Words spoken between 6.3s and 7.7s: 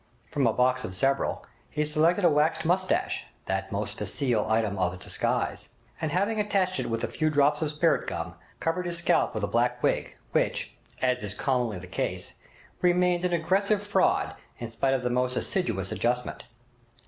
attached it with a few drops of